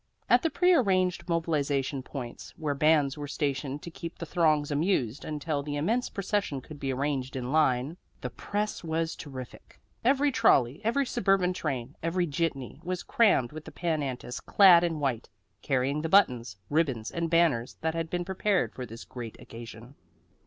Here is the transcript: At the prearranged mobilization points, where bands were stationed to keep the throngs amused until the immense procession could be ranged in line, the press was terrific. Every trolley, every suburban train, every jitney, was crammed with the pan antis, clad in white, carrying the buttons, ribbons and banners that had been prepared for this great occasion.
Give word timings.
At 0.27 0.41
the 0.41 0.49
prearranged 0.49 1.29
mobilization 1.29 2.01
points, 2.01 2.55
where 2.57 2.73
bands 2.73 3.19
were 3.19 3.27
stationed 3.27 3.83
to 3.83 3.91
keep 3.91 4.17
the 4.17 4.25
throngs 4.25 4.71
amused 4.71 5.23
until 5.23 5.61
the 5.61 5.75
immense 5.75 6.09
procession 6.09 6.59
could 6.59 6.79
be 6.79 6.91
ranged 6.91 7.35
in 7.35 7.51
line, 7.51 7.97
the 8.21 8.31
press 8.31 8.83
was 8.83 9.15
terrific. 9.15 9.79
Every 10.03 10.31
trolley, 10.31 10.81
every 10.83 11.05
suburban 11.05 11.53
train, 11.53 11.95
every 12.01 12.25
jitney, 12.25 12.81
was 12.83 13.03
crammed 13.03 13.51
with 13.51 13.65
the 13.65 13.71
pan 13.71 14.01
antis, 14.01 14.39
clad 14.39 14.83
in 14.83 14.99
white, 14.99 15.29
carrying 15.61 16.01
the 16.01 16.09
buttons, 16.09 16.57
ribbons 16.71 17.11
and 17.11 17.29
banners 17.29 17.77
that 17.81 17.93
had 17.93 18.09
been 18.09 18.25
prepared 18.25 18.73
for 18.73 18.87
this 18.87 19.03
great 19.03 19.39
occasion. 19.39 19.93